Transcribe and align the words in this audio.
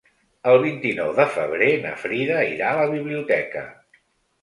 El 0.51 0.55
vint-i-nou 0.63 1.11
de 1.19 1.27
febrer 1.35 1.69
na 1.85 1.93
Frida 2.07 2.43
irà 2.57 2.73
a 2.73 2.83
la 2.83 2.91
biblioteca. 2.97 3.69